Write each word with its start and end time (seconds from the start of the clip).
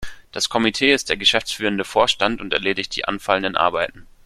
Das 0.31 0.49
Komitee 0.49 0.91
ist 0.95 1.09
der 1.09 1.17
geschäftsführende 1.17 1.83
Vorstand 1.85 2.41
und 2.41 2.53
erledigt 2.53 2.95
die 2.95 3.05
anfallenden 3.07 3.55
Arbeiten. 3.55 4.07